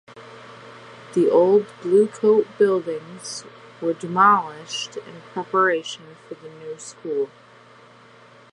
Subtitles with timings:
[1.13, 3.43] The old Bluecoat buildings
[3.79, 7.29] were demolished in preparation for the new school.